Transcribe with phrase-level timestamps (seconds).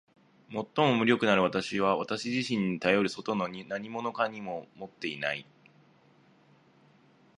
[0.49, 5.45] 最も無力なる私は私自身にたよる外の何物をも持っていない。